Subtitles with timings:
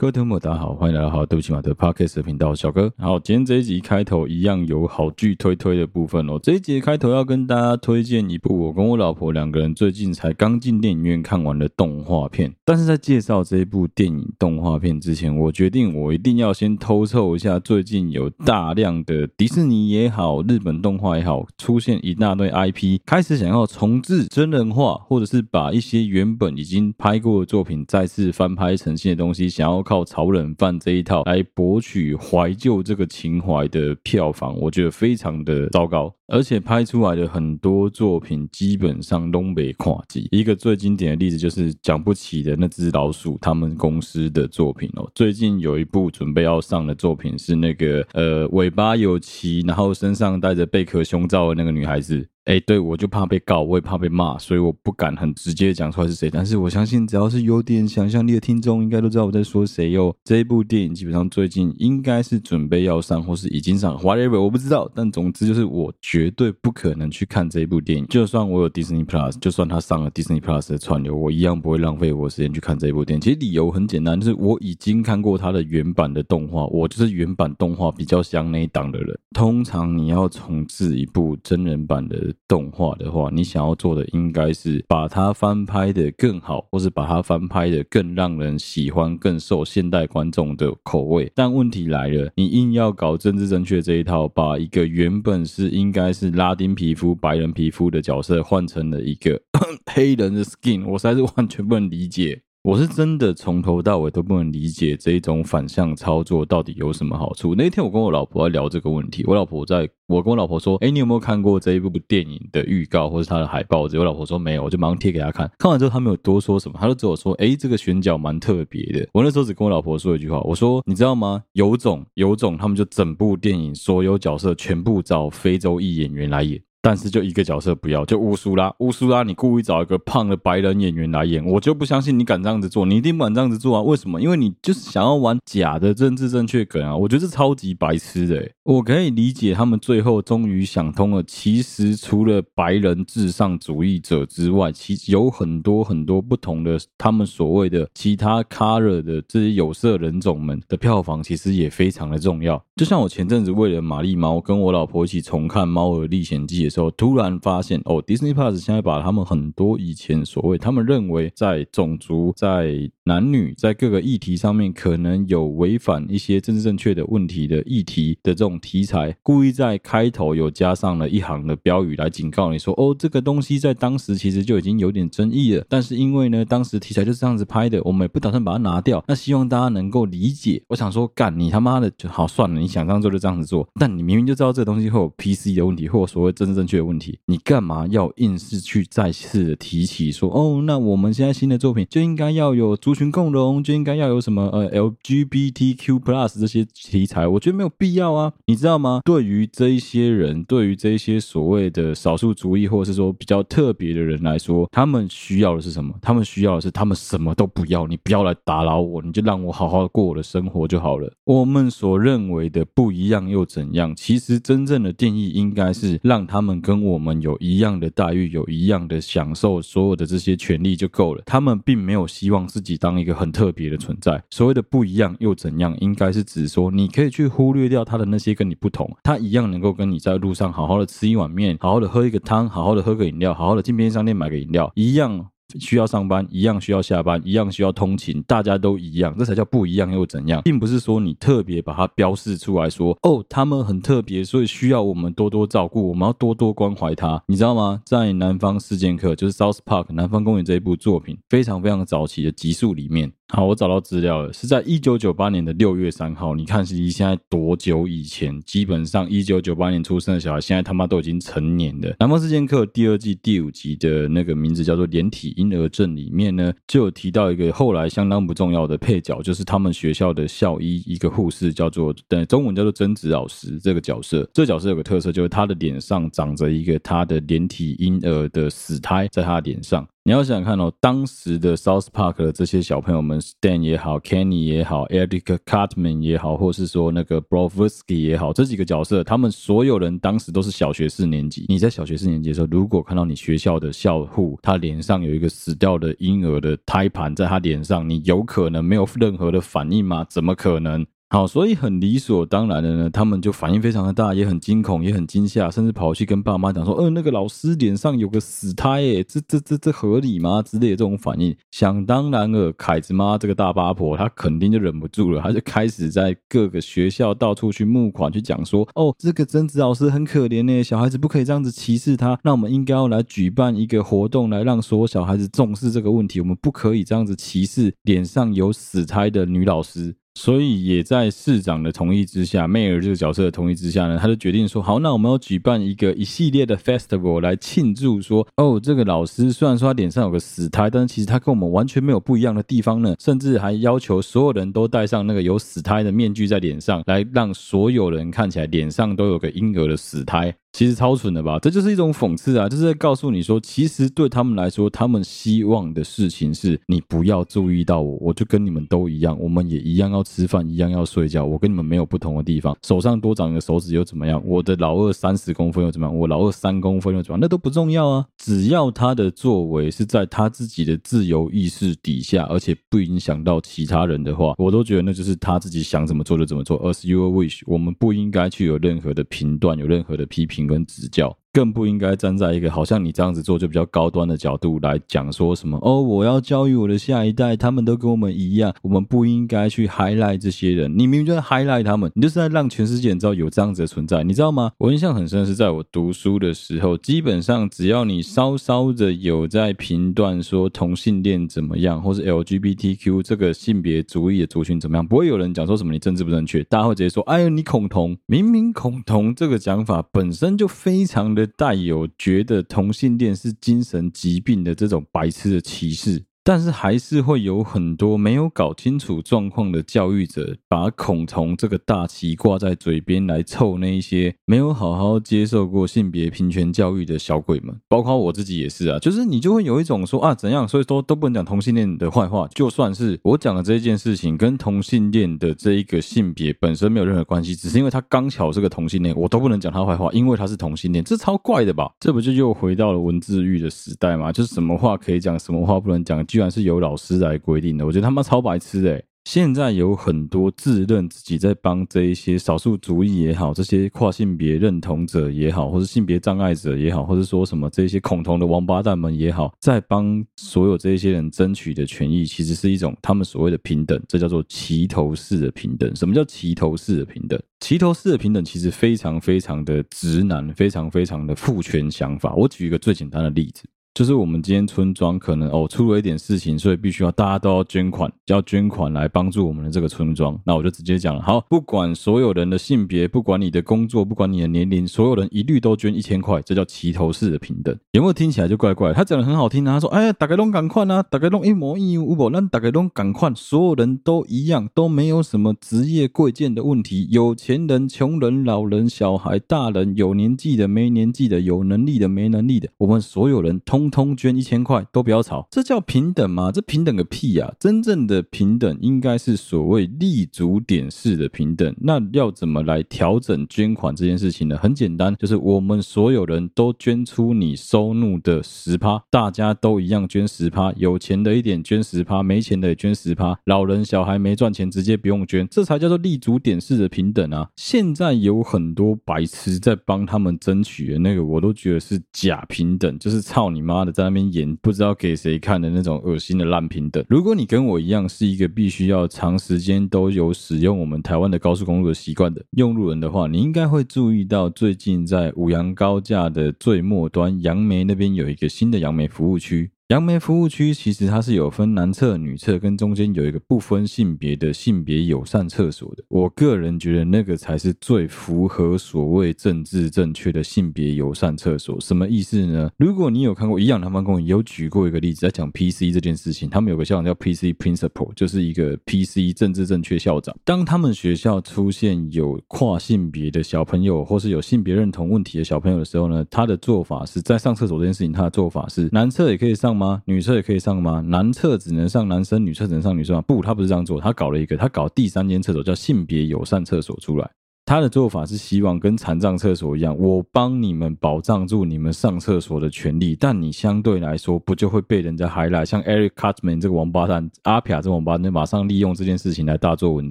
[0.00, 2.90] 各位听众大家好，欢迎来到好对不起马的 Podcast 频道，小哥。
[2.96, 6.40] 好，今天这一集开头一样有好剧推推的部分哦。
[6.42, 12.50] 这一集开头要跟大家推荐一部我跟我老婆两个人最近才刚进电影院看完的动画片。
[12.64, 29.84] 但是在介绍这一部电影动画片之前，我决定我一定要先偷凑一下最近有大量的迪士尼也好，日本动画也好，出现一大堆 IP，开始想要重制真人化，或者是把一些原本已经拍过的作品再次翻拍成新的东西，想要。
[29.90, 40.28] 靠炒冷饭这一套来博取怀旧这个情怀的票房，我觉得非常的糟糕，而且拍出来的很多作品基本上都没跨级。
[40.30, 45.10] 一个最经典的例子就是讲不起的那只老鼠，他们公司的作品哦。
[45.14, 52.26] 最近有一部准备要上的作品是那个呃尾巴有鳍，然后身上带着贝壳胸罩的那个女孩子。
[52.44, 56.28] 哎，对，我就怕被告，我也怕被骂，所以我不敢很直接讲出来是谁。
[56.28, 60.12] 但是我相信，只要是有点想象力的听众，应该都知道我在说谁哟。
[60.24, 64.90] 这一部电影基本上最近应该是准备要上，或是已经上，whatever，我不知道。
[64.92, 68.06] 但总之就是，我觉绝对不可能去看这一部电影。
[68.08, 73.20] 就算我有 Disney Plus，就算它上了 Disney Plus 的串流，我一样不会浪费我时间去看这一部电影。
[73.22, 79.18] 其实理由很简单，就是我已经看过它的原版的动画，我就是原版动画比较像那一档的人。
[79.32, 91.32] 通常你要重制一部真人版的动画的话，你想要做的应该是把它翻拍的更好，或是把它翻拍的更让人喜欢、更受现代观众的口味。
[91.34, 99.40] 但问题来了，你硬要搞政治正确这一套，把一个原本是应该是拉丁皮肤、白人皮肤的角色换成了一个
[99.92, 102.42] 黑人的 skin，我实在是完全不能理解。
[102.62, 107.54] 我是真的从头到尾都不能理解这一种反向操作到底有什么好处。
[107.54, 115.50] 那一天我跟我老婆在聊这个问题，我老婆在，我跟我老婆说：“哎，你有没有看过这一部电影的预告或是它的海报？”我老婆说没有，我就马上贴给她看。
[115.58, 121.42] 看完之后，她没有多说什么，她就只有说：“哎，这个选角蛮特别的。”我那时候只跟我老婆说一句话，我说：“你知道吗？
[121.54, 128.74] 有种，有种，他们就整部电影所有角色全部找非洲裔演员来演。”但是就一个角色不要，就乌苏拉。
[128.78, 133.82] 乌苏拉，你故意找一个胖的白人演员来演，我就不相信你敢这样子做，你一定不敢这样子做啊？
[133.82, 134.18] 为什么？
[134.20, 136.96] 因为你就是想要玩假的政治正确梗啊！
[136.96, 138.54] 我觉得是超级白痴的欸。
[138.64, 152.62] 我可以理解他们最后终于想通了，其实除了白人至上主义者之外，其实有很多很多不同的他们所谓的其他 color 的这些有色人种们的票房，其实也非常的重要。
[152.76, 156.68] 就像我前阵子为了玛丽猫，跟我老婆一起重看《猫儿历险记》。
[156.70, 180.62] 时候突然发现哦，Disney Plus 现在把他们很多以前所谓他们认为在种族、在男女、在各个议题上面可能有违反一些政治正确的问题的议题的这种题材，故意在开头有加上了一行的标语来警告你说哦，这个东西在当时其实就已经有点争议了，但是因为呢当时题材就是这样子拍的，我们也不打算把它拿掉，那希望大家能够理解。
[180.68, 190.60] 我想说，干你他妈的就好算了，你想这样做就这样子做，但你明明就知道这个东西会有 PC 的问题，或所谓政治正确的问题，你干嘛要硬是去再次的提起说哦？
[190.66, 197.26] 那我们现在新的作品就应该要有族群共融，就应该要有什么呃 LGBTQ plus 这些题材？
[197.26, 199.00] 我觉得没有必要啊，你知道吗？
[199.06, 205.94] 对于这一些人，对于这一些所谓的少数族裔或者是说比较特别的人来说，他们需要的是什么？
[206.02, 211.10] 他们需要的是他们什么都不要，你不要来打扰我，你就让我好好过我的生活就好了。
[211.24, 213.96] 我们所认为的不一样又怎样？
[213.96, 221.22] 其实真正的定义应该是让他们跟我们有一样的待遇，有一样的享受，所有的这些权利就够了。
[221.26, 224.22] 他们并没有希望自己当一个很特别的存在。
[224.30, 225.76] 所谓的不一样又怎样？
[225.80, 235.28] 应该是指说，你可以去忽略掉他的那些跟你不同，他一样能够跟你在路上好好的吃一碗面，好好的喝一个汤，好好的喝个饮料，好好的进便利商店买个饮料，一样。
[235.58, 240.42] 需要上班，一样需要下班，一样需要通勤，大家都一样，这才叫不一样又怎样？
[240.42, 247.80] 并不是说你特别把它标示出来说，哦，他们很特别，所以需要我们多多照顾，我们要多多关怀他，你知道吗？
[247.84, 253.10] 在《南方四贱客》就是《South Park》南方公园这一部作品，非常非常早期的集数里面。
[253.32, 256.34] 好，我找到资料了，是在一九九八年的六月三号。
[256.34, 258.40] 你看，是离现在多久以前？
[258.40, 261.90] 基本上一九九八年出生的小孩，现在他妈都已经成年了。
[262.00, 273.60] 《南方四贱客》第二季第五集的那个名字叫做“连体婴儿症”里面呢，就有提到一个后来相当不重要的配角，就是他们学校的校医，一个护士，叫做对，中文叫做贞子老师。
[273.60, 279.86] 这个角色，这个角色有个特色，就是他的脸上长着一个他的连体婴儿的死胎，在他脸上。
[280.02, 291.44] 你要想想看哦，当时的 South Park 的这些小朋友们，Stan 也好，Kenny 也好，Eric Cartman 也好，或是说那个 Brovsky 也好，这几个角色，他们所有人当时都是小学四年级。
[291.48, 300.06] 你在小学四年级的时候，如果看到你学校的校护，他脸上有一个死掉的婴儿的胎盘在他脸上，你有可能没有任何的反应吗？
[300.08, 300.86] 怎么可能？
[301.12, 311.36] 好，所以很理所当然的呢，他们就反应非常的大，也很惊恐，也很惊吓，甚至跑去跟爸妈讲说：“呃，那个老师脸上有个死胎，诶，这这这这合理吗？”之类的这种反应。
[311.50, 350.34] 想当然了，凯子妈这个大八婆，她肯定就忍不住了，她就开始在各个学校到处去募款，去讲说：“哦，这个贞子老师很可怜呢，小孩子不可以这样子歧视他，那我们应该要来举办一个活动，来让所有小孩子重视这个问题，我们不可以这样子歧视脸上有死胎的女老师。”所以也在市长的同意之下，Mayor 这个角色的同意之下呢，他就决定说：好，那我们要举办一个一系列的 festival 来庆祝说，哦，这个老师虽然说他脸上有个死胎，但是其实他跟我们完全没有不一样的地方呢，甚至还要求所有人都戴上那个有死胎的面具在脸上，来让所有人看起来脸上都有个婴儿的死胎。
[350.52, 351.38] 其实超蠢的吧？
[351.38, 352.48] 这就是一种讽刺啊！
[352.48, 361.24] 就是在告诉你说，其实对他们来说，他们希望的事情是你不要注意到我，我就跟你们都一样，我们也一样要吃饭，一样要睡觉。
[361.24, 364.20] 我跟你们没有不同的地方，手上多长一个手指又怎么样？
[364.26, 365.96] 我的老二三十公分又怎么样？
[365.96, 367.20] 我老二三公分又怎么样？
[367.20, 368.06] 那都不重要啊！
[368.18, 376.60] 只要他的作为是在他自己的自由意识底下，而且不影响到其他人的话，我都觉得那就是他自己想怎么做就怎么做。
[376.60, 380.39] As you wish，我们不应该去有任何的评断，有任何的批评。
[380.46, 381.19] 跟指教。
[381.32, 390.70] 更不应该站在一个好像你这样子做就比较高端的角度来讲说什么哦，我要教育我的下一代，他们都跟我们一样，我们不应该去 highlight 这些人。
[390.72, 394.50] 你明明就在 highlight 他们，你就是在让全世界知道有这样子的存在，你知道吗？
[394.58, 411.19] 我印象很深是在我读书的时候，基本上只要你稍稍的有在评断说同性恋怎么样，或是 LGBTQ 这个性别主义的族群怎么样，不会有人讲说什么你政治不正确，大家会直接说，哎呦你恐同，明明恐同这个讲法本身就非常的。
[411.26, 416.04] 带有觉得同性恋是精神疾病的这种白痴的歧视。
[416.30, 428.78] 但是还是会有很多没有搞清楚状况的教育者，把恐同这个大旗挂在嘴边来凑那一些没有好好接受过性别平权教育的小鬼们，包括我自己也是啊。
[428.78, 432.28] 就是你就会有一种说啊怎样，所以说都不能讲同性恋的坏话。
[432.32, 441.68] 就算是我讲的这件事情跟同性恋的这一个性别本身没有任何关系，只是因为他刚巧是个同性恋，我都不能讲他坏话，因为他是同性恋，这超怪的吧？
[441.80, 444.12] 这不就又回到了文字狱的时代吗？
[444.12, 446.06] 就是什么话可以讲，什么话不能讲。
[446.20, 448.84] 然是由老师来规定的，我觉得他妈超白痴诶。
[449.04, 465.74] 现在有很多自认自己在帮这一些少数族裔也好，这些跨性别认同者也好，或是性别障碍者也好，或者说什么这些恐同的王八蛋们也好，在帮所有这些人争取的权益，其实是一种他们所谓的平等，这叫做齐头式的平等。
[465.74, 467.18] 什么叫齐头式的平等？
[467.40, 472.14] 齐头式的平等其实非常非常的直男，非常非常的父权想法。
[472.14, 473.44] 我举一个最简单的例子。
[473.72, 480.18] 就是我们今天村庄可能哦出了一点事情，所以必须要大家都要捐款，要捐款来帮助我们的这个村庄。
[480.26, 487.56] 那我就直接讲了，好，不管所有人的性别，不管你的工作，不管你的年龄，所有人一律都捐一千块，这叫齐头式的平等。
[487.70, 488.72] 有没有听起来就怪怪？
[488.72, 503.59] 他讲的很好听啊，他说，哎，大家都赶快啊，大家都一模一样，不，那大家都赶快，所有人都一样，都没有什么职业贵贱的问题，有钱人、穷人、老人、小孩、大人，有年纪的、没年纪的，有能力的、没能力的，我们所有人通。
[503.68, 506.30] 通通捐一千块都不要吵，这叫平等吗？
[506.32, 507.34] 这平等个屁呀！
[507.40, 511.54] 真正的平等应该是所谓立足点式的平等。
[511.60, 514.38] 那要怎么来调整捐款这件事情呢？
[514.38, 527.28] 很简单，就是我们所有人都捐出你收入的十趴，大家都一样捐十趴，有钱的一点捐十趴，没钱的也捐十趴，老人小孩没赚钱直接不用捐，这才叫做立足点式的平等啊！
[527.36, 533.49] 现在有很多白痴在帮他们争取的那个，我都觉得是假平等，就是操你妈！
[533.50, 536.84] 妈的，在那边演不知道给谁看的那种恶心的烂平等。
[536.88, 549.50] 如果你跟我一样是一个必须要长时间都有使用我们台湾的高速公路的习惯的用路人的话，你应该会注意到，最近在五杨高架的最末端杨梅那边有一个新的杨梅服务区。
[549.70, 555.84] 杨梅服务区其实它是有分男厕、女厕，跟中间有一个不分性别的性别友善厕所的。
[555.86, 561.56] 我个人觉得那个才是最符合所谓政治正确的性别友善厕所。
[561.60, 562.50] 什么意思呢？
[562.56, 570.12] 如果你有看过《一样南方公园》，有举过一个例子在讲 PC 这件事情，他们有个校长叫 PC Principal，就是一个 PC 政治正确校长。
[570.24, 579.59] 当他们学校出现有跨性别的小朋友，或是有性别认同问题的小朋友的时候呢，他的做法是在上厕所这件事情，他的做法是男厕也可以上。
[579.60, 579.82] 吗？
[579.84, 580.80] 女厕也可以上吗？
[580.80, 583.02] 男厕只能上男生，女厕只能上女生吗？
[583.02, 587.10] 不，他不是这样做，他搞了一个，他搞第三间厕所叫性别友善厕所出来。
[587.46, 595.44] 他的做法是希望跟残障厕所一样，我帮你们保障住你们上厕所的权利，但你相对来说不就会被人家 highlight？
[595.44, 599.90] 像 Eric Cartman 这个王八蛋，阿撇这王八蛋，马上利用这件事情来大做文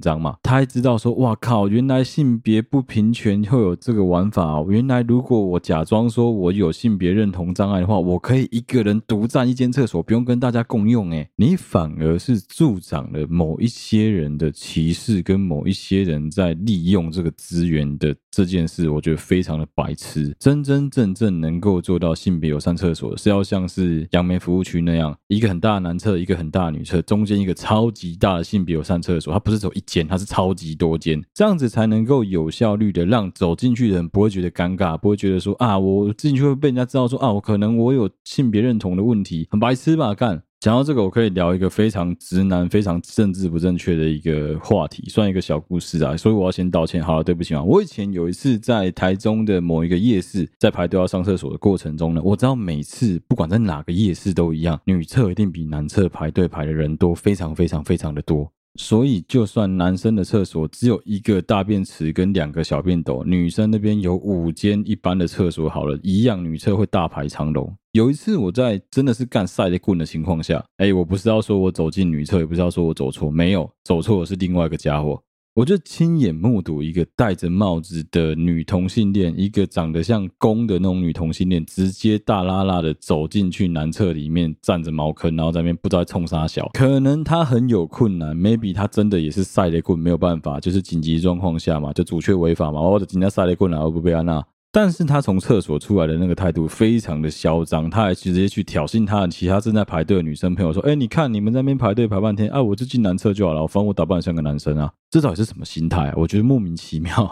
[0.00, 0.36] 章嘛？
[0.42, 4.66] 他还知道说，哇靠，原来性别不平权会有这个玩法哦！
[4.70, 11.10] 原来如果我假装说我有性别认同障碍的话，我可以一个人独占一间厕所，不用跟大家共用。
[11.10, 17.30] 诶，你反而是助长了某一些人的歧视，跟某一些人在利用这个。
[17.50, 20.32] 资源的这件事，我觉得非常的白痴。
[20.38, 29.32] 真真正正能够做到性别友善厕所，是要像是杨梅服务区那样，一个很大的男厕，一个很大的女厕，中间一个超级大的性别友善厕所。
[29.32, 40.14] 它不是走一间，它是超级多间，这样子才能够有效率的让走进去的人不会觉得尴尬，不会觉得说啊，我进去会被人家知道说啊，我可能我有性别认同的问题，很白痴吧？
[40.14, 40.44] 干。
[40.60, 46.14] 讲到这个，我可以聊一个非常直男、非常政治不正确的一个话题，算一个小故事啊。
[46.14, 47.62] 所以我要先道歉，好了，对不起啊。
[47.62, 58.52] 我以前有一次在台中的某一个夜市，在排队要上厕所的过程中呢，我知道每次不管在哪个夜市都一样，女厕一定比男厕排队排的人多，非常非常非常的多。
[58.74, 67.74] 所以，就算男生的厕所只有一个大便池跟两个小便斗，女生那边有五间一般的厕所，好了，一样女厕会大排长龙。
[67.92, 75.20] 有一次我在真的是干赛雷棍的情况下，哎，我不是要说我走进女厕，也不是要说我走错，没有走错的是另外一个家伙。
[75.54, 86.70] 我就亲眼目睹一个戴着帽子的女同性恋，一个长得像公的那种女同性恋，直接大拉拉的走进去男厕里面，站着茅坑，然后在那边不知道冲啥小。
[86.72, 94.40] 可能他很有困难，maybe 他真的也是赛雷棍，没有办法，就是紧急状况下嘛，就阻却违法嘛，或者今天赛雷棍然后不被安娜。
[94.72, 106.14] 但是他从厕所出来的那个态度非常的嚣张，他还直接去挑衅他的其他正在排队的女生朋友说：“哎，你看你们那边排队排半天，啊，我就进男厕就好了，反正我打扮像个男生啊，这到底是什么心态啊？
[106.16, 107.30] 我觉得莫名其妙。”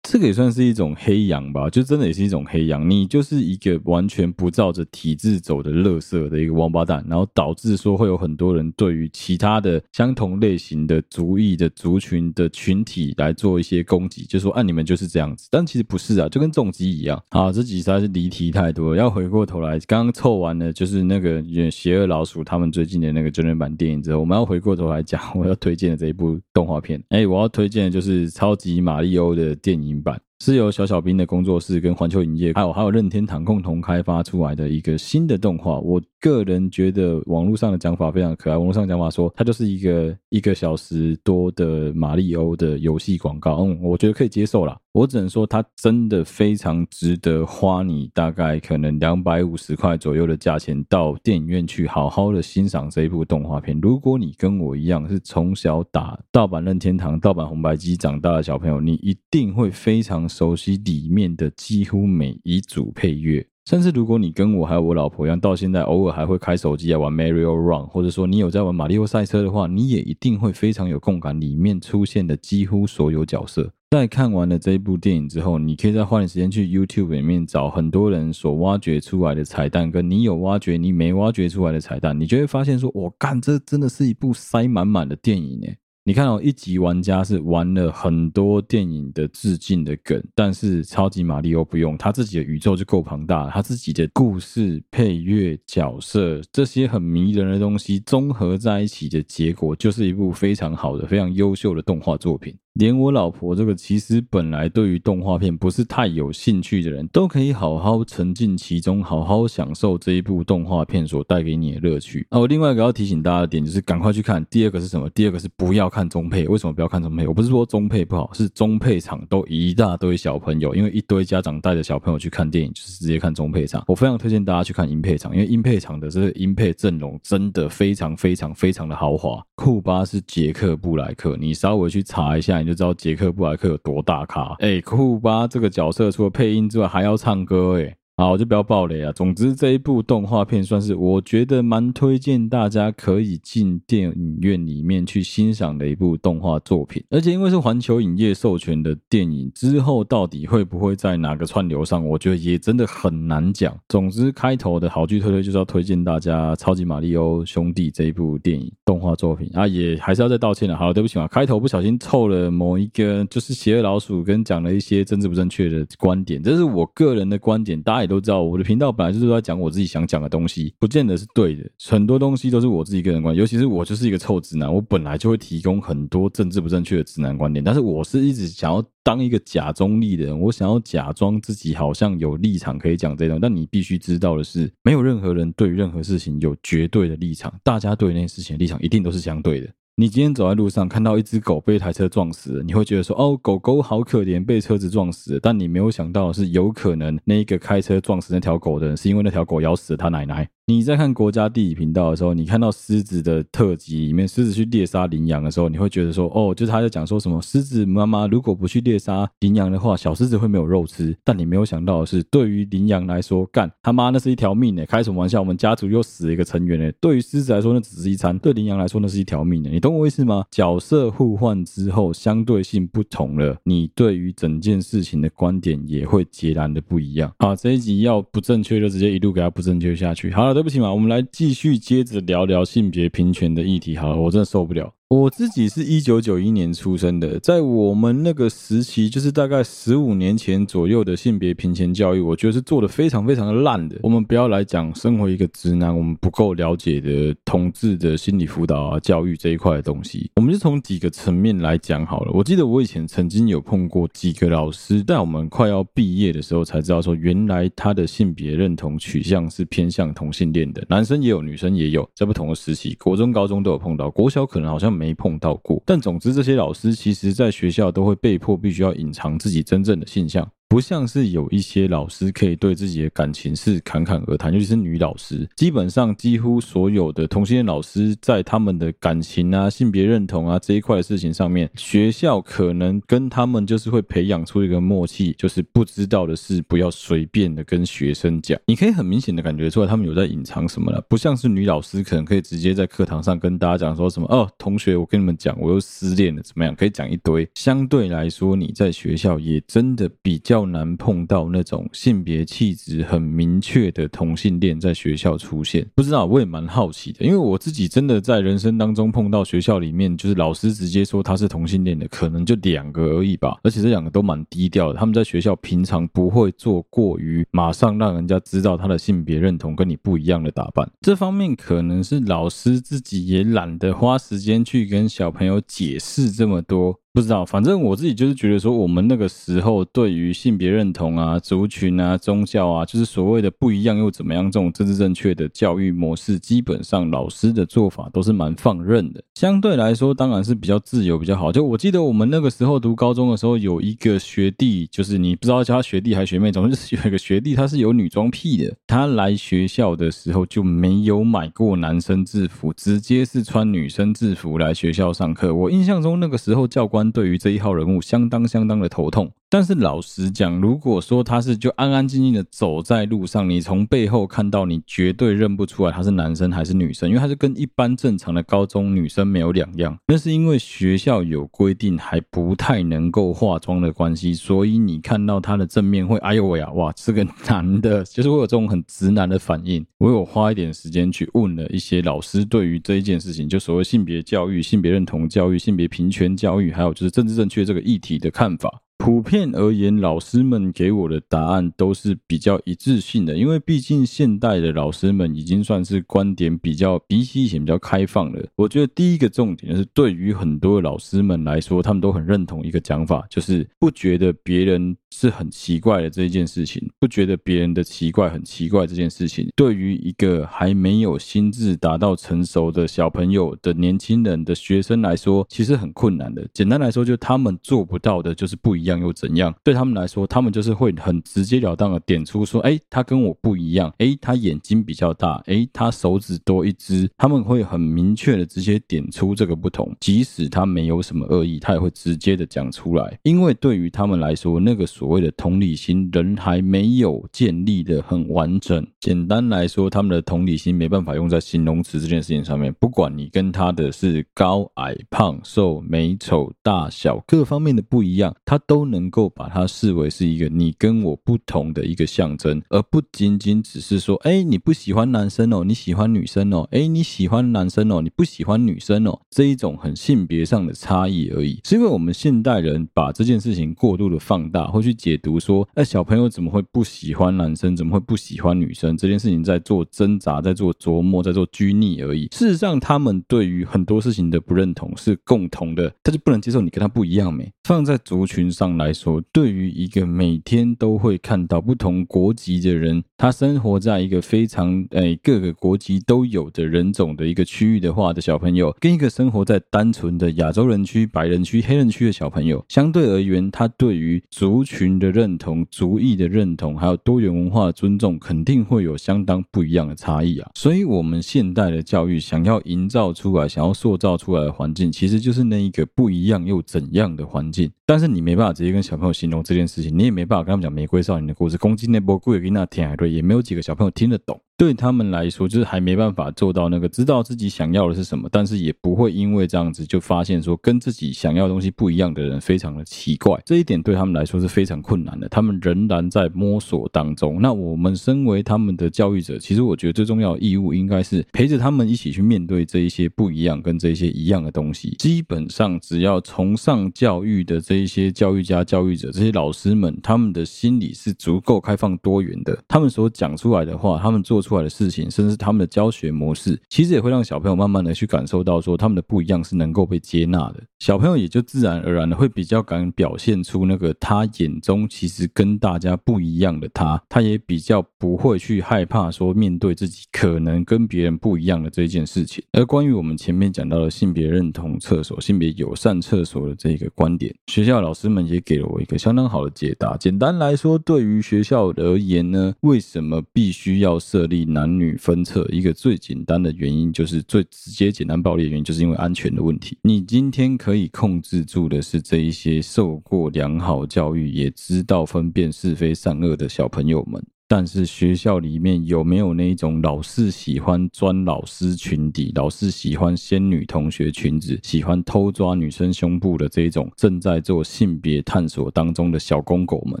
[0.10, 2.90] 这个也算是一种黑羊吧，就真的也是一种黑羊。
[2.90, 17.22] 你就是一个完全不照着体制走的垃圾的一个王八蛋，然后导致说会有很多人对于其他的相同类型的族裔的族群的群体来做一些攻击，就说啊，你们就是这样子，但其实不是啊，就跟重击一样。
[17.30, 21.40] 好，这集实在是离题太多了，要回过头来，刚刚凑完了就是那个
[21.70, 27.00] 邪恶老鼠他们最近的那个真人版电影之后，我们要回过头来讲我要推荐的这一部动画片。
[27.10, 30.29] 哎，我要推荐的就是超级玛利欧的电影版。
[30.42, 35.78] 是由小小兵的工作室跟环球影业，还有还有任天堂共同开发出来的一个新的动画。
[35.80, 38.56] 我个人觉得网络上的讲法非常可爱。
[38.56, 43.56] 网络上讲法说，它就是一个一个小时多的马里欧的游戏广告。
[43.58, 44.78] 嗯，我觉得可以接受啦。
[44.92, 53.78] 我只能说，它真的非常值得花你大概可能两百五十块左右的价钱到电影院去好好的欣赏这一部动画片。
[53.80, 63.46] 如果你跟我一样是从小打盗版任天堂、盗版红白机长大的小朋友，你一定会非常熟悉里面的几乎每一组配乐。
[63.66, 71.38] 甚至如果你跟我还有我老婆一样，到现在偶尔还会开手机来玩 Mario Run，或者说你有在玩马里奥赛车的话，你也一定会非常有共感。
[71.38, 73.70] 里面出现的几乎所有角色。
[73.90, 85.76] 在看完了这一部电影之后，你可以再花点时间去 YouTube 里面找很多人所挖掘出来的彩蛋，跟你有挖掘你没挖掘出来的彩蛋，你就会发现说，我干，这真的是一部塞满满的电影耶。
[86.10, 102.52] 你看哦，一级玩家是玩了很多电影的致敬的梗，但是超级玛利欧不用，他自己的宇宙就够庞大，他自己的故事、配乐、角色这些很迷人的东西综合在一起的结果，就是一部非常好的、非常优秀的动画作品。
[102.74, 112.24] 连我老婆这个其实本来对于动画片不是太有兴趣的人，都可以好好沉浸其中，好好享受这一部动画片所带给你的乐趣。
[112.30, 114.44] 那我另外一个要提醒大家的点就是，赶快去看。
[114.46, 115.10] 第二个是什么？
[115.10, 116.46] 第二个是不要看中配。
[116.46, 117.26] 为什么不要看中配？
[117.26, 123.82] 我不是说中配不好，是中配场都一大堆小朋友，因为一堆家长带着小朋友去看电影，就是直接看中配场。
[123.88, 129.42] 我非常推荐大家去看英配场，因为英配场的这个英配阵容真的非常非常非常的豪华。
[129.56, 132.59] 库巴是杰克布莱克，你稍微去查一下。
[132.62, 137.96] 你就知道杰克布莱克有多大咖，哎，库巴这个角色除了配音之外，还要唱歌，哎。
[138.20, 139.10] 好，我就不要爆雷啊。
[139.12, 147.02] 总之，这一部动画片算是我觉得蛮推荐大家可以进电影院里面去欣赏的一部动画作品。
[147.08, 153.74] 而且因为是环球影业授权的电影，之后到底会不会在哪个串流上，我觉得也真的很难讲。
[153.88, 160.76] 总之，开头的好剧推推就是要推荐大家《超级玛利欧兄弟》这一部电影动画作品啊，也还是要再道歉了。
[160.76, 168.09] 好，对不起嘛，开头不小心凑了某一个就是邪恶老鼠跟讲了一些政治不正确的观点，这是我个人的观点，大家也。
[168.10, 171.70] 都知道，我的频道本来就是在讲我自己想讲的东西，不见得是对的。
[171.88, 177.64] 很多东西都是我自己个人观点，尤其是我就是一个臭直男，我本来就会提供很多政治不正确的直男观点。
[177.64, 183.38] 但是我是一直想要当一个假中立的人，我想要假装自己好像有立场可以讲这种。
[183.40, 189.68] 但你必须知道的是，没有任何人对任何事情有绝对的立场，大家对那件事情的立场一定都是相对的。
[190.00, 200.48] 你今天走在路上，看到一只狗被一台车撞死，你会觉得说：“哦，狗狗好可怜，被车子撞死。”但你没有想到是，有可能那一个开车撞死那条狗的人，是因为那条狗咬死了他奶奶。
[200.66, 211.16] 你在看国家地理频道的时候，你看到狮子的特辑里面，狮子去猎杀羚羊的时候，你会觉得说，哦，就是他在讲说什么，狮子妈妈如果不去猎杀羚羊的话，小狮子会没有肉吃。
[211.24, 215.40] 但你没有想到的是，对于羚羊来说，干他妈那是一条命呢，开什么玩笑？
[215.40, 216.92] 我们家族又死了一个成员呢。
[217.00, 219.70] 对于狮子来说，那只是一餐；对羚羊来说，那是一条命呢。
[219.72, 220.44] 你懂我意思吗？
[220.52, 227.32] 角色互换之后，相对性不同了，你对于整件事情的观点也会截然的不一样。
[227.40, 230.30] 好，这一集要不正确就直接一路给他不正确下去。
[230.30, 233.96] 好了，对不起嘛，我们来继续接着聊聊性别平权的议题。
[233.96, 234.99] 好了，我真的受不了。
[235.10, 243.98] 我自己是一九九一年出生的，在我们那个时期，就是大概十五年前左右的性别平权教育，我觉得是做的非常非常的烂的。
[244.04, 252.30] 我们不要来讲身为一个直男，我们不够了解的同志的心理辅导啊、教育这一块的东西，我们就从几个层面来讲好了。
[252.32, 264.99] 我记得我以前曾经有碰过几个老师，在我们快要毕业的时候才知道说，原来他的性别认同取向是偏向同性恋的，男生也有，女生也有，在不同的时期，国中、高中都有碰到，国小可能好像。
[265.00, 270.46] 没碰到过，但总之，这些老师其实在学校都会被迫必须要隐藏自己真正的性向。
[270.70, 275.44] 不像是有一些老师可以对自己的感情是侃侃而谈，尤其是女老师。
[275.56, 288.56] 基本上，几乎所有的同性恋老师在他们的感情啊、性别认同啊这一块的事情上面，学校可能跟他们就是会培养出一个默契，就是不知道的事不要随便的跟学生讲。
[288.66, 291.04] 你可以很明显的感觉出来，他们有在隐藏什么了。
[291.08, 296.72] 不像是女老师，可能可以直接在课堂上跟大家讲说什么哦，同学，我跟你们讲，我又失恋了，怎么样？
[296.76, 297.48] 可以讲一堆。
[297.56, 300.59] 相对来说，你在学校也真的比较。
[300.60, 326.99] 较难碰到那种性别气质很明确的同性恋在学校出现，不知道我也蛮好奇的，因为我自己真的在人生当中碰到学校里面就是老师直接说他是同性恋的，可能就两个而已吧，而且这两个都蛮低调的，他们在学校平常不会做过于马上让人家知道他的性别认同跟你不一样的打扮，这方面可能是老师自己也懒得花时间去跟小朋友解释这么多。
[327.12, 339.20] 不知道，反正我自己就是觉得说，我们那个时候对于性别认同啊、族群啊、宗教啊，就是所谓的不一样又怎么样这种政治正确的教育模式，基本上老师的做法都是蛮放任的。
[339.34, 341.50] 相对来说，当然是比较自由比较好。
[341.50, 348.72] 就我记得我们那个时候读高中的时候，有一个学弟，就是你不知道叫他学弟还是学妹，总之就是有一个学弟，他是有女装癖的。
[348.86, 355.52] 他来学校的时候就没有买过男生制服，直接是穿女生制服来学校上课。
[355.52, 356.99] 我印象中那个时候教官。
[357.08, 369.98] 对于这一号人物相当相当的头痛，但是老实讲，如果说他是就安安静静的走在路上，你从背后看到，你绝对认不出来他是男生还是女生，因为他是跟一般正常的高中女生没有两样。
[370.06, 379.84] 那是因为学校有规定，还不太能够化妆的关系，所以你看到他的正面会，哎呦喂呀，哇，是个男的，就是会有这种很直男的反应。
[379.98, 386.94] 我有花一点时间去问了一些老师，对于这一件事情，就所谓性别教育、性别认同教育、性别平权教育，还有。
[386.94, 388.82] 就是政治正确这个议题的看法。
[389.00, 398.46] 普遍而言，老师们给我的答案都是比较一致性的，因为毕竟现代的老师们已经算是观点比较比起以前比较开放了。
[398.56, 416.46] 我觉得第一个重点是，对于很多老师们来说，他们都很认同一个讲法，就是不觉得别人是很奇怪的这一件事情，不觉得别人的奇怪很奇怪这件事情，对于一个还没有心智达到成熟的小朋友的年轻人的学生来说，其实很困难的。
[416.52, 418.89] 简单来说，就他们做不到的，就是不一样。
[418.90, 419.54] 样又怎样？
[419.62, 423.92] 对他们来说，他们就是会很直截了当的点出说：“哎，他跟我不一样。
[423.98, 425.42] 哎，他眼睛比较大。
[425.46, 433.18] 哎，他手指多一只。”他们会很明确的直接点出这个不同，即使他没有什么恶意，他也会直接的讲出来。
[433.22, 438.84] 因为对于他们来说，那个所谓的同理心，人还没有建立的很完整。
[438.98, 442.74] 简单来说，他们的同理心没办法用在形容词这件事情上面。
[442.80, 448.79] 不管你跟他的是高矮胖瘦美丑大小各方面的不一样，他都。
[448.80, 461.60] 都能够把它视为是一个你跟我不同的一个象征，而不仅仅只是说，哎，你不喜欢男生哦，你喜欢女生哦，哎，你喜欢男生哦，你不喜欢女生哦，这一种很性别上的差异而已。
[461.62, 468.96] 是因为我们现代人把这件事情过度的放大，会去解读说，哎，小朋友怎么会不喜欢男生，怎么会不喜欢女生？
[468.96, 472.28] 这件事情在做挣扎，在做琢磨，在做拘泥而已。
[472.32, 477.52] 事实上，他们对于很多事情的不认同是共同的，他就不能接受你跟他不一样没？
[477.64, 500.50] 放在族群上来说，对于一个每天都会看到不同国籍的人，他生活在一个非常诶各个国籍都有的人种的一个区域的话的小朋友，跟一个生活在单纯的亚洲人区、白人区、黑人区的小朋友，相对而言，他对于族群的认同、族裔的认同，还有多元文化的尊重，肯定会有相当不一样的差异啊。
[500.54, 507.70] 所以，我们现代的教育想要营造出来、想要塑造出来的环境，其实就是那一个不一样又怎样的环境。
[507.84, 514.38] 但是你没办法直接跟小朋友形容这件事情，你也没办法跟他们讲《玫瑰少年》的故事，攻击那波贵给那天海瑞，也没有几个小朋友听得懂。
[514.60, 523.40] 对他们来说，就是还没办法做到那个知道自己想要的是什么，但是也不会因为这样子就发现说跟自己想要的东西不一样的人非常的奇怪。
[523.46, 527.40] 这一点对他们来说是非常困难的，他们仍然在摸索当中。
[527.40, 534.94] 那我们身为他们的教育者，其实我觉得最重要的义务应该是陪着他们一起去面对这一些不一样跟这一些一样的东西。
[534.98, 550.60] 基本上，只要崇尚教育的这一些教育家、教育者、这些老师们，他们的心理是足够开放多元的，他们所讲出来的话，他们做出出来的事情，甚至是他们的教学模式，其实也会让小朋友慢慢的去感受到，说他们的不一样是能够被接纳的。
[550.80, 562.42] 小朋友也就自然而然的会比较敢表现出那个他眼中其实跟大家不一样的他，他也比较不会去害怕说面对自己可能跟别人不一样的这件事情。
[562.52, 569.98] 而关于我们前面讲到的性别认同厕所、性别友善厕所的这个观点，学校老师们也给了我一个相当好的解答。
[569.98, 579.76] 简单来说，对于学校而言呢，为什么必须要设立男女分厕，一个最简单的原因，就是最直接、简单、暴力的原因，就是因为安全的问题。
[579.82, 587.20] 你今天可可以控制住的是这一些受过良好教育，也知道分辨是非善恶的小朋友们。
[587.50, 600.00] 但是学校里面有没有那种老是喜欢钻老师裙底，老是喜欢掀女同学裙子，喜欢偷抓女生胸部的这种正在做性别探索当中的小公狗们？